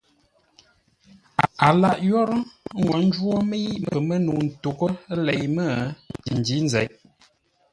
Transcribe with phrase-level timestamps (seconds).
[1.67, 2.41] A lâʼ yórə́,
[2.81, 4.91] ə́ ngwo ńjwó mə́i pəmə́nəu ntoghʼə́
[5.25, 5.69] lei mə́,
[6.37, 6.87] ndǐ nzeʼ.